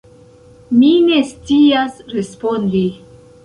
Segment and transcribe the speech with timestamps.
[0.77, 2.87] Mi ne scias respondi.